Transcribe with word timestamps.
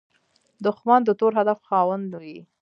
دښمن 0.65 1.01
د 1.05 1.09
تور 1.19 1.31
هدف 1.39 1.59
خاوند 1.67 2.09
وي 2.21 2.37